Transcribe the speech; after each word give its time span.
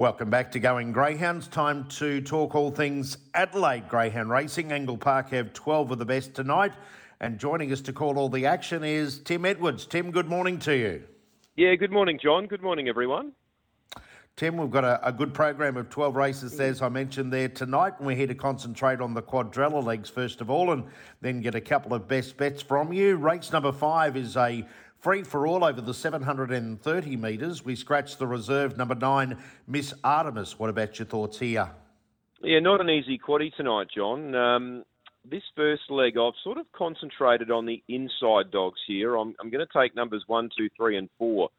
Welcome 0.00 0.30
back 0.30 0.50
to 0.52 0.58
Going 0.58 0.92
Greyhounds. 0.92 1.46
Time 1.46 1.84
to 1.88 2.22
talk 2.22 2.54
all 2.54 2.70
things 2.70 3.18
Adelaide 3.34 3.86
Greyhound 3.86 4.30
Racing. 4.30 4.72
Angle 4.72 4.96
Park 4.96 5.28
have 5.28 5.52
12 5.52 5.90
of 5.90 5.98
the 5.98 6.06
best 6.06 6.32
tonight. 6.32 6.72
And 7.20 7.38
joining 7.38 7.70
us 7.70 7.82
to 7.82 7.92
call 7.92 8.18
all 8.18 8.30
the 8.30 8.46
action 8.46 8.82
is 8.82 9.18
Tim 9.18 9.44
Edwards. 9.44 9.84
Tim, 9.84 10.10
good 10.10 10.26
morning 10.26 10.58
to 10.60 10.74
you. 10.74 11.02
Yeah, 11.54 11.74
good 11.74 11.92
morning, 11.92 12.18
John. 12.18 12.46
Good 12.46 12.62
morning, 12.62 12.88
everyone. 12.88 13.32
Tim, 14.36 14.56
we've 14.56 14.70
got 14.70 14.84
a, 14.84 15.06
a 15.06 15.12
good 15.12 15.34
program 15.34 15.76
of 15.76 15.90
12 15.90 16.16
races, 16.16 16.58
as 16.58 16.80
I 16.80 16.88
mentioned 16.88 17.30
there 17.30 17.50
tonight, 17.50 17.92
and 17.98 18.06
we're 18.06 18.16
here 18.16 18.26
to 18.26 18.34
concentrate 18.34 19.02
on 19.02 19.12
the 19.12 19.20
quadrella 19.20 19.84
legs 19.84 20.08
first 20.08 20.40
of 20.40 20.48
all 20.48 20.72
and 20.72 20.84
then 21.20 21.42
get 21.42 21.54
a 21.54 21.60
couple 21.60 21.92
of 21.92 22.08
best 22.08 22.38
bets 22.38 22.62
from 22.62 22.90
you. 22.94 23.16
Race 23.16 23.52
number 23.52 23.70
five 23.70 24.16
is 24.16 24.38
a 24.38 24.66
free 25.00 25.22
for 25.22 25.46
all 25.46 25.64
over 25.64 25.80
the 25.80 25.94
730 25.94 27.16
metres. 27.16 27.64
We 27.64 27.74
scratched 27.74 28.18
the 28.18 28.26
reserve 28.26 28.76
number 28.76 28.94
nine, 28.94 29.38
Miss 29.66 29.94
Artemis. 30.04 30.58
What 30.58 30.70
about 30.70 30.98
your 30.98 31.06
thoughts 31.06 31.38
here? 31.38 31.70
Yeah, 32.42 32.60
not 32.60 32.80
an 32.80 32.90
easy 32.90 33.18
quaddy 33.18 33.54
tonight, 33.54 33.88
John. 33.94 34.34
Um, 34.34 34.84
this 35.28 35.42
first 35.56 35.82
leg, 35.90 36.16
I've 36.18 36.34
sort 36.42 36.58
of 36.58 36.66
concentrated 36.72 37.50
on 37.50 37.66
the 37.66 37.82
inside 37.88 38.50
dogs 38.50 38.80
here. 38.86 39.16
I'm, 39.16 39.34
I'm 39.40 39.50
going 39.50 39.66
to 39.66 39.78
take 39.78 39.94
numbers 39.94 40.24
one, 40.26 40.48
two, 40.56 40.68
three, 40.76 40.96
and 40.96 41.08
four 41.18 41.50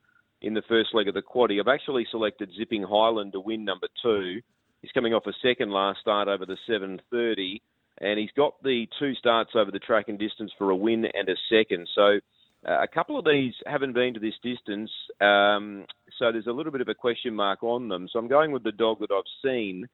in 0.41 0.53
the 0.53 0.63
first 0.67 0.89
leg 0.93 1.07
of 1.07 1.13
the 1.13 1.21
quaddy. 1.21 1.59
I've 1.59 1.67
actually 1.67 2.07
selected 2.09 2.49
Zipping 2.57 2.83
Highland 2.83 3.33
to 3.33 3.39
win 3.39 3.63
number 3.63 3.87
two. 4.01 4.41
He's 4.81 4.91
coming 4.91 5.13
off 5.13 5.27
a 5.27 5.33
second 5.43 5.71
last 5.71 5.99
start 6.01 6.27
over 6.27 6.45
the 6.45 6.57
730, 6.65 7.61
and 7.99 8.19
he's 8.19 8.31
got 8.35 8.61
the 8.63 8.87
two 8.97 9.13
starts 9.13 9.51
over 9.55 9.69
the 9.69 9.77
track 9.77 10.05
and 10.07 10.17
distance 10.17 10.51
for 10.57 10.71
a 10.71 10.75
win 10.75 11.05
and 11.05 11.29
a 11.29 11.35
second. 11.49 11.87
So 11.93 12.19
uh, 12.67 12.83
a 12.83 12.87
couple 12.87 13.17
of 13.17 13.25
these 13.25 13.53
haven't 13.65 13.93
been 13.93 14.13
to 14.13 14.19
this 14.19 14.35
distance, 14.43 14.91
um, 15.19 15.85
so 16.19 16.31
there's 16.31 16.47
a 16.47 16.51
little 16.51 16.71
bit 16.71 16.81
of 16.81 16.89
a 16.89 16.93
question 16.93 17.33
mark 17.33 17.63
on 17.63 17.89
them. 17.89 18.07
So 18.11 18.19
I'm 18.19 18.27
going 18.27 18.51
with 18.51 18.63
the 18.63 18.71
dog 18.71 18.99
that 18.99 19.11
I've 19.11 19.23
seen, 19.43 19.87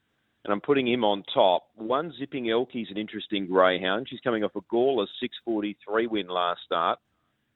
and 0.43 0.53
I'm 0.53 0.61
putting 0.61 0.87
him 0.87 1.03
on 1.03 1.23
top. 1.33 1.63
One 1.75 2.13
Zipping 2.19 2.45
Elky's 2.45 2.91
an 2.91 2.97
interesting 2.97 3.47
greyhound. 3.47 4.07
She's 4.09 4.19
coming 4.19 4.43
off 4.43 4.55
a 4.55 4.61
Gawler 4.61 5.07
643 5.19 6.07
win 6.07 6.27
last 6.27 6.61
start. 6.65 6.99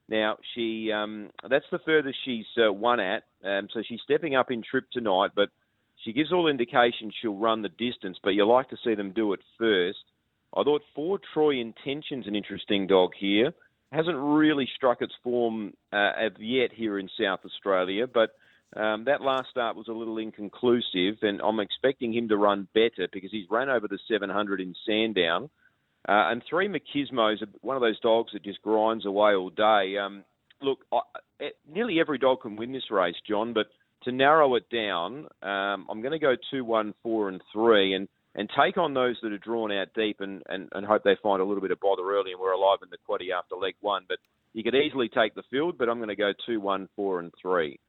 Now 0.08 0.38
she 0.56 0.92
um, 0.92 1.30
that's 1.50 1.66
the 1.72 1.80
furthest 1.86 2.18
she's 2.26 2.46
uh, 2.58 2.72
won 2.72 3.00
at, 3.00 3.24
um, 3.44 3.68
so 3.74 3.82
she's 3.88 4.02
stepping 4.04 4.36
up 4.36 4.52
in 4.52 4.62
trip 4.62 4.86
tonight. 4.92 5.32
But 5.36 5.50
she 6.04 6.14
gives 6.14 6.32
all 6.32 6.48
indications 6.48 7.14
she'll 7.22 7.38
run 7.38 7.62
the 7.62 7.70
distance, 7.70 8.18
but 8.24 8.32
you 8.32 8.46
like 8.46 8.70
to 8.70 8.78
see 8.84 8.96
them 8.96 9.12
do 9.12 9.34
it 9.34 9.40
first. 9.58 10.00
I 10.56 10.64
thought 10.64 10.82
four 10.96 11.20
Troy 11.34 11.60
Intention's 11.62 12.28
an 12.28 12.36
interesting 12.36 12.88
dog 12.88 13.12
here. 13.18 13.54
Hasn't 13.92 14.18
really 14.18 14.70
struck 14.76 15.02
its 15.02 15.14
form 15.24 15.74
uh, 15.92 16.12
as 16.18 16.32
yet 16.40 16.72
here 16.74 16.98
in 16.98 17.10
South 17.20 17.42
Australia, 17.46 18.08
but 18.08 18.32
um, 18.76 19.04
that 19.06 19.22
last 19.22 19.50
start 19.50 19.76
was 19.76 19.90
a 19.90 19.94
little 19.94 20.18
inconclusive, 20.18 21.18
and 21.22 21.42
I'm 21.42 21.60
expecting 21.60 22.14
him 22.14 22.30
to 22.30 22.38
run 22.38 22.68
better 22.74 23.10
because 23.12 23.32
he's 23.32 23.48
ran 23.50 23.70
over 23.70 23.88
the 23.88 24.00
700 24.10 24.62
in 24.62 24.74
Sandown. 24.88 25.50
Uh, 26.08 26.32
and 26.32 26.42
three 26.50 26.68
Machismo's 26.68 27.44
one 27.62 27.76
of 27.76 27.82
those 27.82 28.00
dogs 28.00 28.32
that 28.34 28.44
just 28.44 28.62
grinds 28.62 29.06
away 29.06 29.36
all 29.36 29.50
day. 29.50 29.98
Um, 29.98 30.24
look, 30.62 30.80
I, 30.92 31.02
nearly 31.70 32.00
every 32.00 32.18
dog 32.18 32.42
can 32.42 32.56
win 32.56 32.72
this 32.72 32.90
race, 32.90 33.16
John, 33.28 33.54
but 33.54 33.68
to 34.04 34.12
narrow 34.12 34.56
it 34.56 34.70
down, 34.70 35.28
um, 35.44 35.86
I'm 35.90 36.02
going 36.02 36.14
to 36.14 36.20
go 36.20 36.36
two, 36.50 36.64
one, 36.64 36.94
four, 37.04 37.30
and 37.30 37.42
three, 37.54 37.94
and 37.94 38.08
and 38.36 38.50
take 38.58 38.78
on 38.78 38.94
those 38.94 39.18
that 39.22 39.32
are 39.32 39.38
drawn 39.38 39.72
out 39.72 39.90
deep, 39.94 40.22
and, 40.22 40.42
and, 40.48 40.70
and 40.74 40.86
hope 40.86 41.04
they 41.04 41.18
find 41.22 41.42
a 41.42 41.46
little 41.46 41.62
bit 41.62 41.72
of 41.72 41.80
bother 41.80 42.04
early, 42.04 42.32
and 42.32 42.40
we're 42.40 42.54
alive 42.54 42.80
in 42.82 42.90
the 42.90 42.98
quaddy 42.98 43.32
after 43.32 43.56
leg 43.56 43.76
one. 43.82 44.04
But 44.08 44.20
you 44.54 44.64
could 44.64 44.76
easily 44.76 45.10
take 45.10 45.36
the 45.36 45.44
field, 45.50 45.78
but 45.78 45.90
I'm 45.90 45.98
going 45.98 46.10
to 46.10 46.16
go 46.16 46.32
two, 46.46 46.60
one, 46.60 46.88
four, 46.96 47.20
and 47.20 47.32
three. 47.42 47.80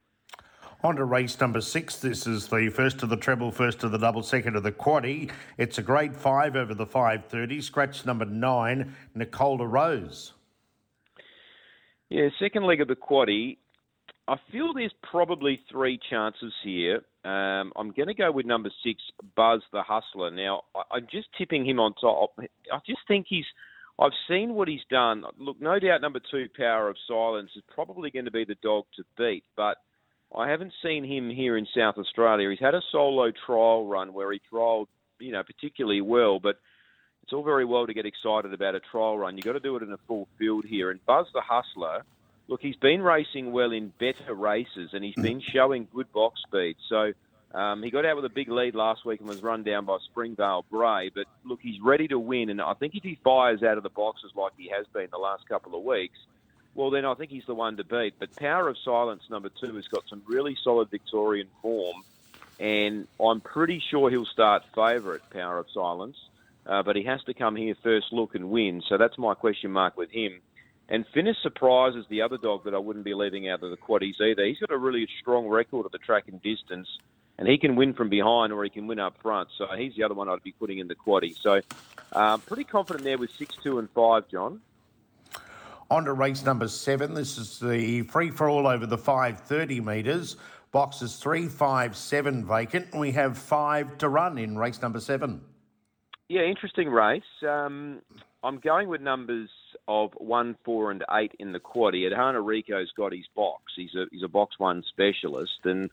On 0.84 0.97
to 0.97 1.05
race 1.05 1.41
number 1.41 1.61
six. 1.61 1.97
This 1.97 2.27
is 2.27 2.49
the 2.49 2.69
first 2.69 3.05
of 3.05 3.09
the 3.09 3.17
treble, 3.17 3.53
first 3.53 3.84
of 3.84 3.93
the 3.93 3.99
double, 3.99 4.23
second 4.23 4.57
of 4.57 4.65
the 4.65 4.73
quaddy. 4.73 5.31
It's 5.57 5.79
a 5.79 5.83
grade 5.83 6.17
five 6.17 6.56
over 6.56 6.75
the 6.75 6.87
530. 6.87 7.61
Scratch 7.61 8.05
number 8.05 8.25
nine, 8.25 8.97
Nicola 9.15 9.65
Rose. 9.65 10.33
Yeah, 12.09 12.28
second 12.39 12.65
leg 12.65 12.81
of 12.81 12.89
the 12.89 12.97
quaddy. 12.97 13.59
I 14.32 14.37
feel 14.50 14.72
there's 14.72 14.94
probably 15.03 15.60
three 15.70 16.00
chances 16.09 16.54
here. 16.65 17.03
Um, 17.22 17.70
I'm 17.76 17.93
going 17.94 18.09
to 18.09 18.15
go 18.15 18.32
with 18.32 18.47
number 18.47 18.70
six, 18.82 18.98
Buzz 19.37 19.60
the 19.72 19.82
Hustler. 19.82 20.31
Now, 20.31 20.62
I, 20.75 20.97
I'm 20.97 21.06
just 21.12 21.28
tipping 21.37 21.66
him 21.66 21.78
on 21.78 21.93
top. 22.00 22.31
I 22.41 22.78
just 22.87 23.00
think 23.06 23.26
he's. 23.28 23.44
I've 23.98 24.12
seen 24.26 24.54
what 24.54 24.69
he's 24.69 24.81
done. 24.91 25.25
Look, 25.38 25.60
no 25.60 25.78
doubt 25.78 26.00
number 26.00 26.21
two, 26.31 26.47
Power 26.56 26.88
of 26.88 26.97
Silence, 27.06 27.50
is 27.54 27.62
probably 27.75 28.10
going 28.10 28.25
to 28.25 28.31
be 28.31 28.47
the 28.47 28.56
dog 28.62 28.84
to 28.97 29.04
beat, 29.19 29.44
but 29.54 29.76
I 30.34 30.48
haven't 30.48 30.72
seen 30.82 31.04
him 31.04 31.28
here 31.28 31.59
in 31.59 31.66
South 31.76 31.98
Australia. 31.98 32.48
He's 32.48 32.59
had 32.59 32.75
a 32.75 32.81
solo 32.91 33.32
trial 33.44 33.87
run 33.87 34.15
where 34.15 34.32
he 34.32 34.41
trialled, 34.50 34.87
you 35.21 35.32
know, 35.32 35.42
particularly 35.42 36.00
well, 36.00 36.41
but 36.41 36.59
it's 37.22 37.34
all 37.34 37.44
very 37.44 37.66
well 37.66 37.87
to 37.87 37.92
get 37.92 38.06
excited 38.06 38.54
about 38.54 38.75
a 38.75 38.81
trial 38.81 39.19
run. 39.19 39.37
You've 39.37 39.44
got 39.44 39.53
to 39.53 39.60
do 39.60 39.76
it 39.76 39.82
in 39.82 39.92
a 39.92 39.98
full 40.09 40.26
field 40.38 40.65
here. 40.65 40.91
And 40.91 41.04
Buzz 41.04 41.26
the 41.34 41.42
Hustler, 41.42 42.03
look, 42.48 42.60
he's 42.60 42.76
been 42.76 43.03
racing 43.03 43.53
well 43.53 43.72
in 43.72 43.92
better 43.98 44.34
races 44.34 44.91
and 44.92 45.04
he's 45.04 45.14
been 45.14 45.41
showing 45.41 45.88
good 45.94 46.12
box 46.12 46.41
speed. 46.47 46.76
So 46.88 47.12
um, 47.54 47.82
he 47.82 47.91
got 47.91 48.04
out 48.04 48.16
with 48.16 48.25
a 48.25 48.30
big 48.30 48.48
lead 48.48 48.75
last 48.75 49.04
week 49.04 49.20
and 49.20 49.28
was 49.28 49.42
run 49.42 49.62
down 49.62 49.84
by 49.84 49.98
Springvale 50.10 50.64
Bray. 50.70 51.10
But 51.14 51.26
look, 51.44 51.60
he's 51.60 51.80
ready 51.80 52.08
to 52.08 52.19
win. 52.19 52.50
And 52.50 52.60
I 52.60 52.75
think 52.75 52.94
if 52.94 53.03
he 53.03 53.19
fires 53.22 53.62
out 53.62 53.76
of 53.76 53.82
the 53.82 53.91
boxes 53.91 54.32
like 54.34 54.53
he 54.56 54.69
has 54.69 54.86
been 54.92 55.08
the 55.10 55.19
last 55.19 55.48
couple 55.48 55.76
of 55.76 55.84
weeks, 55.84 56.19
well, 56.75 56.91
then 56.91 57.04
I 57.04 57.14
think 57.14 57.30
he's 57.30 57.44
the 57.47 57.54
one 57.54 57.76
to 57.76 57.84
beat. 57.84 58.14
But 58.19 58.34
Power 58.36 58.69
of 58.69 58.76
Silence, 58.82 59.22
number 59.28 59.50
two, 59.60 59.74
has 59.76 59.86
got 59.88 60.04
some 60.09 60.22
really 60.26 60.56
solid 60.62 60.91
Victorian 60.91 61.48
form, 61.60 62.03
and 62.59 63.06
I'm 63.20 63.42
pretty 63.42 63.82
sure 63.91 64.09
he'll 64.09 64.24
start 64.24 64.62
favourite, 64.74 65.28
Power 65.30 65.59
of 65.59 65.66
Silence. 65.72 66.16
Uh, 66.64 66.82
but 66.82 66.97
he 66.97 67.03
has 67.03 67.22
to 67.24 67.34
come 67.34 67.56
here 67.56 67.74
first 67.82 68.12
look 68.12 68.34
and 68.34 68.48
win. 68.48 68.82
So 68.88 68.97
that's 68.97 69.19
my 69.19 69.34
question 69.34 69.72
mark 69.72 69.97
with 69.97 70.10
him. 70.10 70.41
And 70.92 71.06
Finish 71.14 71.38
Surprise 71.42 71.94
is 71.97 72.04
the 72.10 72.20
other 72.20 72.36
dog 72.36 72.64
that 72.64 72.75
I 72.75 72.78
wouldn't 72.78 73.06
be 73.06 73.14
leaving 73.14 73.48
out 73.48 73.62
of 73.62 73.70
the 73.70 73.78
quaddies 73.78 74.20
either. 74.20 74.44
He's 74.44 74.58
got 74.58 74.70
a 74.70 74.76
really 74.76 75.08
strong 75.22 75.48
record 75.48 75.86
of 75.86 75.92
the 75.92 75.97
track 75.97 76.25
and 76.28 76.41
distance, 76.42 76.86
and 77.38 77.48
he 77.48 77.56
can 77.56 77.76
win 77.76 77.94
from 77.94 78.10
behind 78.10 78.53
or 78.53 78.62
he 78.62 78.69
can 78.69 78.86
win 78.86 78.98
up 78.98 79.16
front. 79.22 79.48
So 79.56 79.66
he's 79.75 79.97
the 79.97 80.03
other 80.03 80.12
one 80.12 80.28
I'd 80.28 80.42
be 80.42 80.53
putting 80.53 80.80
in 80.80 80.88
the 80.88 80.94
quaddie. 80.94 81.34
So 81.34 81.62
um, 82.12 82.42
pretty 82.42 82.64
confident 82.64 83.04
there 83.04 83.16
with 83.16 83.30
six, 83.30 83.56
two, 83.62 83.78
and 83.78 83.88
five, 83.92 84.28
John. 84.28 84.60
On 85.91 86.04
to 86.04 86.12
race 86.12 86.44
number 86.44 86.69
seven. 86.69 87.14
This 87.14 87.38
is 87.38 87.59
the 87.59 88.03
free 88.03 88.30
for 88.30 88.50
all 88.50 88.66
over 88.66 88.84
the 88.84 88.98
530 88.98 89.80
metres. 89.80 90.36
Boxes 90.72 91.16
three, 91.16 91.48
five, 91.48 91.97
seven 91.97 92.44
vacant. 92.44 92.94
We 92.94 93.12
have 93.12 93.38
five 93.38 93.97
to 93.97 94.10
run 94.10 94.36
in 94.36 94.59
race 94.59 94.82
number 94.82 95.00
seven. 95.00 95.41
Yeah, 96.28 96.42
interesting 96.42 96.91
race. 96.91 97.22
Um, 97.48 98.03
I'm 98.44 98.59
going 98.59 98.88
with 98.88 99.00
numbers 99.00 99.48
of 99.88 100.12
one, 100.15 100.56
four, 100.65 100.91
and 100.91 101.05
eight 101.12 101.33
in 101.38 101.53
the 101.53 101.60
quaddy. 101.60 102.10
Adhana 102.10 102.44
Rico's 102.44 102.93
got 102.97 103.12
his 103.12 103.27
box. 103.34 103.72
He's 103.77 103.94
a 103.94 104.06
he's 104.10 104.22
a 104.22 104.28
box 104.28 104.59
one 104.59 104.83
specialist, 104.88 105.60
and 105.65 105.91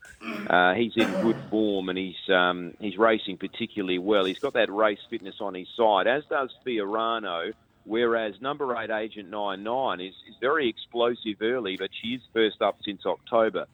uh, 0.49 0.73
he's 0.73 0.93
in 0.95 1.11
good 1.21 1.37
form, 1.49 1.89
and 1.89 1.97
he's 1.97 2.29
um, 2.29 2.73
he's 2.79 2.97
racing 2.97 3.37
particularly 3.37 3.99
well. 3.99 4.25
He's 4.25 4.39
got 4.39 4.53
that 4.53 4.71
race 4.71 4.99
fitness 5.09 5.35
on 5.39 5.53
his 5.53 5.67
side, 5.75 6.07
as 6.07 6.23
does 6.29 6.49
Fiorano 6.65 7.53
Whereas 7.89 8.35
number 8.39 8.75
eight, 8.77 8.91
Agent 8.91 9.31
Nine 9.31 9.63
Nine, 9.63 9.99
is 9.99 10.13
is 10.29 10.35
very 10.39 10.69
explosive 10.69 11.41
early, 11.41 11.75
but 11.75 11.89
she 11.91 12.09
is 12.09 12.21
first 12.33 12.61
up 12.61 12.77
since 12.85 13.03
October. 13.03 13.65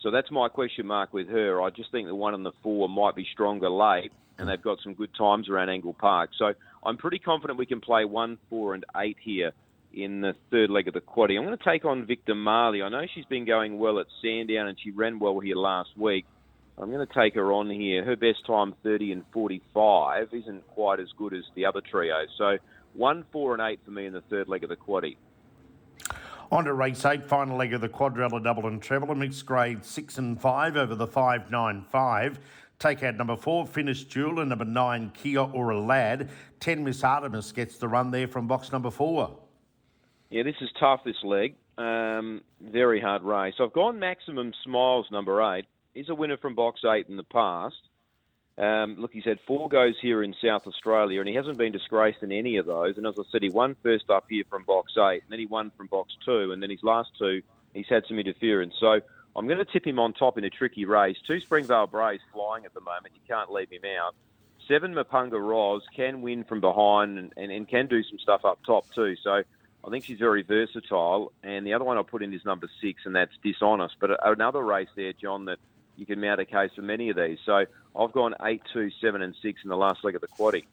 So 0.00 0.10
that's 0.10 0.30
my 0.30 0.48
question 0.48 0.86
mark 0.86 1.14
with 1.14 1.28
her. 1.28 1.62
I 1.62 1.70
just 1.70 1.90
think 1.90 2.06
the 2.06 2.14
one 2.14 2.34
and 2.34 2.44
the 2.44 2.52
four 2.62 2.86
might 2.90 3.14
be 3.14 3.26
stronger 3.32 3.70
late, 3.70 4.12
and 4.36 4.46
they've 4.46 4.60
got 4.60 4.80
some 4.82 4.92
good 4.92 5.14
times 5.14 5.48
around 5.48 5.70
Angle 5.70 5.94
Park. 5.94 6.32
So 6.36 6.52
I'm 6.84 6.96
pretty 6.96 7.18
confident 7.18 7.58
we 7.58 7.66
can 7.66 7.80
play 7.80 8.04
one, 8.04 8.38
four, 8.50 8.74
and 8.74 8.84
eight 8.96 9.16
here 9.20 9.52
in 9.94 10.20
the 10.20 10.34
third 10.50 10.70
leg 10.70 10.88
of 10.88 10.94
the 10.94 11.00
quaddy. 11.00 11.38
I'm 11.38 11.44
going 11.44 11.56
to 11.56 11.64
take 11.64 11.84
on 11.84 12.06
Victor 12.06 12.34
Marley. 12.34 12.82
I 12.82 12.88
know 12.88 13.04
she's 13.14 13.24
been 13.26 13.44
going 13.44 13.78
well 13.78 13.98
at 13.98 14.06
Sandown, 14.20 14.68
and 14.68 14.78
she 14.82 14.90
ran 14.90 15.18
well 15.18 15.38
here 15.38 15.56
last 15.56 15.90
week. 15.96 16.24
I'm 16.78 16.90
going 16.90 17.06
to 17.06 17.14
take 17.14 17.34
her 17.34 17.52
on 17.52 17.70
here. 17.70 18.04
Her 18.04 18.16
best 18.16 18.46
time, 18.46 18.74
30 18.82 19.12
and 19.12 19.24
45, 19.32 20.28
isn't 20.32 20.66
quite 20.68 20.98
as 20.98 21.08
good 21.16 21.34
as 21.34 21.44
the 21.54 21.66
other 21.66 21.80
trio. 21.80 22.24
So 22.36 22.56
one, 22.94 23.24
four, 23.30 23.52
and 23.52 23.62
eight 23.62 23.80
for 23.84 23.90
me 23.90 24.06
in 24.06 24.12
the 24.12 24.22
third 24.22 24.48
leg 24.48 24.64
of 24.64 24.70
the 24.70 24.76
quaddy. 24.76 25.16
On 26.50 26.64
to 26.64 26.74
race 26.74 27.04
eight, 27.04 27.24
final 27.24 27.56
leg 27.56 27.72
of 27.72 27.80
the 27.80 27.88
quadrella 27.88 28.42
double 28.42 28.66
and 28.66 28.82
treble, 28.82 29.10
a 29.10 29.14
mixed 29.14 29.46
grade 29.46 29.84
six 29.84 30.18
and 30.18 30.38
five 30.38 30.76
over 30.76 30.94
the 30.94 31.06
five 31.06 31.50
nine 31.50 31.82
five. 31.90 32.38
Take 32.82 33.04
out 33.04 33.16
number 33.16 33.36
four, 33.36 33.64
Finish 33.64 34.06
Jewel, 34.06 34.40
and 34.40 34.48
number 34.48 34.64
nine, 34.64 35.12
Kia 35.14 35.38
Ora 35.38 35.78
Lad. 35.78 36.30
Ten, 36.58 36.82
Miss 36.82 37.04
Artemis 37.04 37.52
gets 37.52 37.78
the 37.78 37.86
run 37.86 38.10
there 38.10 38.26
from 38.26 38.48
box 38.48 38.72
number 38.72 38.90
four. 38.90 39.38
Yeah, 40.30 40.42
this 40.42 40.56
is 40.60 40.68
tough, 40.80 41.04
this 41.04 41.22
leg. 41.22 41.54
Um, 41.78 42.42
very 42.60 43.00
hard 43.00 43.22
race. 43.22 43.54
I've 43.60 43.72
gone 43.72 44.00
Maximum 44.00 44.52
Smiles, 44.64 45.06
number 45.12 45.40
eight. 45.54 45.66
He's 45.94 46.08
a 46.08 46.14
winner 46.16 46.36
from 46.36 46.56
box 46.56 46.80
eight 46.84 47.06
in 47.08 47.16
the 47.16 47.22
past. 47.22 47.76
Um, 48.58 48.96
look, 48.98 49.12
he's 49.12 49.26
had 49.26 49.38
four 49.46 49.68
goes 49.68 49.94
here 50.02 50.24
in 50.24 50.34
South 50.44 50.66
Australia, 50.66 51.20
and 51.20 51.28
he 51.28 51.36
hasn't 51.36 51.58
been 51.58 51.70
disgraced 51.70 52.24
in 52.24 52.32
any 52.32 52.56
of 52.56 52.66
those. 52.66 52.96
And 52.96 53.06
as 53.06 53.14
I 53.16 53.22
said, 53.30 53.44
he 53.44 53.48
won 53.48 53.76
first 53.84 54.10
up 54.10 54.24
here 54.28 54.42
from 54.50 54.64
box 54.64 54.94
eight, 54.98 55.22
and 55.22 55.30
then 55.30 55.38
he 55.38 55.46
won 55.46 55.70
from 55.76 55.86
box 55.86 56.14
two, 56.24 56.50
and 56.50 56.60
then 56.60 56.70
his 56.70 56.82
last 56.82 57.10
two, 57.16 57.42
he's 57.74 57.86
had 57.88 58.02
some 58.08 58.18
interference. 58.18 58.74
So 58.80 59.02
I'm 59.34 59.46
going 59.46 59.58
to 59.58 59.64
tip 59.64 59.86
him 59.86 59.98
on 59.98 60.12
top 60.12 60.36
in 60.36 60.44
a 60.44 60.50
tricky 60.50 60.84
race. 60.84 61.16
Two 61.26 61.40
Springvale 61.40 61.86
Braves 61.86 62.22
flying 62.32 62.64
at 62.64 62.74
the 62.74 62.80
moment. 62.80 63.14
You 63.14 63.20
can't 63.26 63.50
leave 63.50 63.70
him 63.70 63.82
out. 63.98 64.14
Seven 64.68 64.94
Mapunga 64.94 65.40
Roz 65.40 65.82
can 65.94 66.22
win 66.22 66.44
from 66.44 66.60
behind 66.60 67.18
and, 67.18 67.32
and, 67.36 67.50
and 67.50 67.68
can 67.68 67.86
do 67.86 68.02
some 68.02 68.18
stuff 68.18 68.44
up 68.44 68.58
top 68.64 68.84
too. 68.94 69.16
So 69.22 69.42
I 69.84 69.90
think 69.90 70.04
she's 70.04 70.18
very 70.18 70.42
versatile. 70.42 71.32
And 71.42 71.66
the 71.66 71.72
other 71.72 71.84
one 71.84 71.96
I'll 71.96 72.04
put 72.04 72.22
in 72.22 72.32
is 72.32 72.44
number 72.44 72.68
six, 72.80 73.02
and 73.06 73.16
that's 73.16 73.32
Dishonest. 73.42 73.96
But 74.00 74.10
another 74.24 74.62
race 74.62 74.88
there, 74.94 75.12
John, 75.14 75.46
that 75.46 75.58
you 75.96 76.06
can 76.06 76.20
mount 76.20 76.40
a 76.40 76.44
case 76.44 76.70
for 76.76 76.82
many 76.82 77.08
of 77.08 77.16
these. 77.16 77.38
So 77.44 77.64
I've 77.96 78.12
gone 78.12 78.34
eight, 78.42 78.62
two, 78.72 78.90
seven, 79.00 79.22
and 79.22 79.34
six 79.42 79.60
in 79.64 79.70
the 79.70 79.76
last 79.76 80.04
leg 80.04 80.14
of 80.14 80.20
the 80.20 80.28
quaddy. 80.28 80.64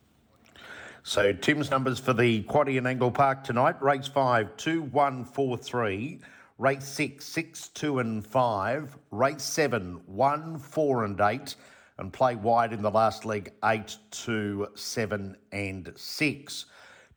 So 1.04 1.32
Tim's 1.32 1.72
numbers 1.72 1.98
for 1.98 2.14
the 2.14 2.44
quaddy 2.44 2.78
in 2.78 2.86
Angle 2.86 3.12
Park 3.12 3.46
tonight: 3.46 3.82
race 3.82 4.08
five, 4.08 4.56
two, 4.58 4.84
one, 4.84 5.24
four, 5.24 5.58
three. 5.58 6.20
Race 6.60 6.86
six, 6.86 7.24
six, 7.24 7.70
two, 7.70 8.00
and 8.00 8.26
five. 8.26 8.98
Race 9.12 9.44
seven, 9.44 10.02
one, 10.06 10.60
four, 10.60 11.06
and 11.06 11.20
eight. 11.22 11.56
And 11.98 12.12
play 12.12 12.36
wide 12.36 12.74
in 12.74 12.82
the 12.82 12.92
last 12.92 13.26
leg, 13.26 13.54
eight, 13.64 13.96
two, 14.12 14.68
seven, 14.76 15.38
and 15.54 15.92
six. 15.96 16.66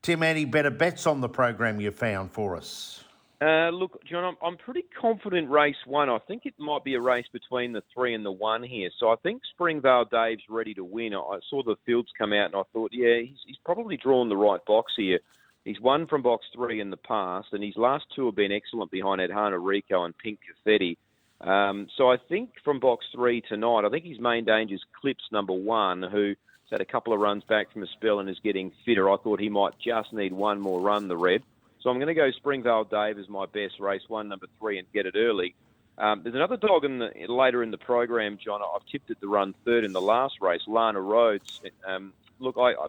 Tim, 0.01 0.23
any 0.23 0.45
better 0.45 0.71
bets 0.71 1.09
on 1.09 1.21
the 1.21 1.29
program 1.29 1.81
you 1.81 1.91
found 1.91 2.31
for 2.31 2.57
us? 2.57 3.05
Uh, 3.41 3.71
look, 3.71 4.01
John, 4.05 4.23
I'm, 4.23 4.37
I'm 4.41 4.57
pretty 4.57 4.85
confident 5.01 5.51
race 5.51 5.75
one. 5.87 6.09
I 6.09 6.19
think 6.29 6.47
it 6.47 6.55
might 6.59 6.85
be 6.85 6.95
a 6.95 7.01
race 7.01 7.27
between 7.33 7.73
the 7.73 7.83
three 7.93 8.15
and 8.15 8.25
the 8.25 8.31
one 8.31 8.63
here. 8.63 8.91
So 9.01 9.09
I 9.11 9.17
think 9.25 9.43
Springvale 9.55 10.05
Dave's 10.05 10.45
ready 10.49 10.75
to 10.75 10.85
win. 10.85 11.15
I 11.15 11.41
saw 11.51 11.65
the 11.65 11.75
fields 11.85 12.11
come 12.17 12.33
out 12.33 12.47
and 12.47 12.55
I 12.55 12.63
thought, 12.73 12.91
yeah, 12.93 13.19
he's, 13.21 13.39
he's 13.45 13.59
probably 13.65 13.97
drawn 13.97 14.29
the 14.29 14.37
right 14.37 14.65
box 14.65 14.93
here. 14.97 15.19
He's 15.65 15.81
won 15.81 16.07
from 16.07 16.23
box 16.23 16.47
three 16.55 16.81
in 16.81 16.91
the 16.91 16.97
past, 16.97 17.49
and 17.53 17.63
his 17.63 17.77
last 17.77 18.07
two 18.15 18.27
have 18.27 18.35
been 18.35 18.53
excellent 18.53 18.91
behind 18.91 19.21
Adhana 19.21 19.59
Rico 19.63 20.05
and 20.05 20.17
Pink 20.17 20.41
Confetti. 20.47 20.99
Um, 21.41 21.89
so 21.97 22.11
I 22.11 22.17
think 22.17 22.51
from 22.65 22.81
box 22.81 23.07
three 23.15 23.41
tonight, 23.41 23.85
I 23.85 23.89
think 23.89 24.05
his 24.05 24.21
main 24.21 24.45
danger 24.45 24.75
is 24.75 24.85
Clips 25.01 25.25
number 25.31 25.53
one, 25.53 26.03
who's 26.03 26.37
had 26.71 26.81
a 26.81 26.87
couple 26.87 27.13
of 27.13 27.21
runs 27.21 27.45
back 27.45 27.71
from 27.73 27.83
a 27.83 27.87
spell 27.87 28.19
and 28.19 28.31
is 28.31 28.39
getting 28.43 28.73
fitter. 28.85 29.11
I 29.11 29.17
thought 29.19 29.41
he 29.41 29.51
might 29.51 29.75
just 29.79 30.13
need 30.13 30.33
one 30.33 30.59
more 30.59 30.81
run, 30.81 31.07
the 31.07 31.17
red. 31.17 31.43
So 31.81 31.91
I'm 31.91 31.97
going 31.97 32.09
to 32.09 32.15
go 32.15 32.31
Springvale 32.31 32.85
Dave 32.85 33.19
as 33.19 33.29
my 33.29 33.47
best 33.47 33.79
race 33.79 34.03
one, 34.09 34.29
number 34.29 34.47
three, 34.59 34.79
and 34.79 34.91
get 34.93 35.05
it 35.05 35.15
early. 35.17 35.55
Um, 35.99 36.23
there's 36.23 36.35
another 36.35 36.57
dog 36.57 36.85
in 36.85 36.99
the, 36.99 37.11
later 37.29 37.63
in 37.63 37.71
the 37.71 37.79
program, 37.79 38.39
John. 38.43 38.63
I've 38.63 38.87
tipped 38.87 39.11
it 39.11 39.21
to 39.21 39.29
run 39.29 39.55
third 39.65 39.85
in 39.85 39.93
the 39.93 40.01
last 40.01 40.41
race, 40.41 40.63
Lana 40.67 41.01
Rhodes. 41.01 41.61
Um, 41.87 42.15
look, 42.39 42.57
I, 42.57 42.73
I 42.73 42.87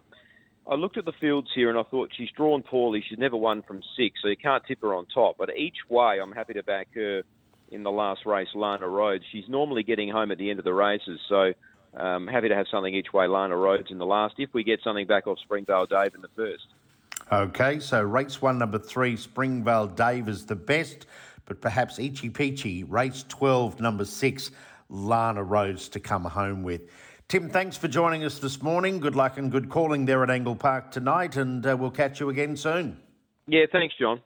I 0.66 0.76
looked 0.76 0.96
at 0.96 1.04
the 1.04 1.12
fields 1.20 1.48
here 1.54 1.68
and 1.68 1.78
I 1.78 1.82
thought 1.82 2.10
she's 2.16 2.30
drawn 2.30 2.62
poorly. 2.62 3.04
She's 3.06 3.18
never 3.18 3.36
won 3.36 3.62
from 3.62 3.82
six, 3.96 4.20
so 4.22 4.28
you 4.28 4.36
can't 4.36 4.64
tip 4.66 4.80
her 4.80 4.94
on 4.94 5.06
top. 5.12 5.36
But 5.38 5.50
each 5.56 5.76
way, 5.90 6.18
I'm 6.22 6.32
happy 6.32 6.54
to 6.54 6.62
back 6.62 6.88
her 6.94 7.22
in 7.70 7.82
the 7.82 7.90
last 7.90 8.24
race, 8.24 8.48
Lana 8.54 8.88
Rhodes. 8.88 9.24
She's 9.30 9.48
normally 9.48 9.82
getting 9.82 10.08
home 10.08 10.30
at 10.30 10.38
the 10.38 10.48
end 10.48 10.58
of 10.58 10.64
the 10.64 10.72
races, 10.72 11.20
so 11.28 11.52
um, 11.96 12.26
happy 12.26 12.48
to 12.48 12.54
have 12.54 12.66
something 12.70 12.94
each 12.94 13.12
way, 13.12 13.26
Lana 13.26 13.56
Rhodes 13.56 13.90
in 13.90 13.98
the 13.98 14.06
last. 14.06 14.34
If 14.38 14.54
we 14.54 14.64
get 14.64 14.80
something 14.82 15.06
back 15.06 15.26
off 15.26 15.38
Springvale 15.40 15.86
Dave 15.86 16.14
in 16.14 16.22
the 16.22 16.28
first. 16.34 16.66
Okay, 17.30 17.78
so 17.78 18.02
race 18.02 18.40
one, 18.40 18.58
number 18.58 18.78
three, 18.78 19.16
Springvale 19.16 19.88
Dave 19.88 20.28
is 20.28 20.46
the 20.46 20.56
best, 20.56 21.06
but 21.46 21.60
perhaps 21.60 21.98
Ichi 21.98 22.30
Peachy, 22.30 22.84
race 22.84 23.24
12, 23.28 23.80
number 23.80 24.04
six, 24.04 24.50
Lana 24.88 25.42
Rhodes 25.42 25.88
to 25.90 26.00
come 26.00 26.24
home 26.24 26.62
with. 26.62 26.82
Tim, 27.26 27.48
thanks 27.48 27.76
for 27.76 27.88
joining 27.88 28.22
us 28.22 28.38
this 28.38 28.62
morning. 28.62 29.00
Good 29.00 29.16
luck 29.16 29.38
and 29.38 29.50
good 29.50 29.70
calling 29.70 30.04
there 30.04 30.22
at 30.22 30.30
Angle 30.30 30.56
Park 30.56 30.90
tonight, 30.90 31.36
and 31.36 31.66
uh, 31.66 31.74
we'll 31.78 31.90
catch 31.90 32.20
you 32.20 32.28
again 32.28 32.56
soon. 32.56 32.98
Yeah, 33.46 33.64
thanks, 33.72 33.94
John. 33.98 34.20